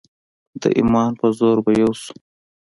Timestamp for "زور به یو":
1.37-1.91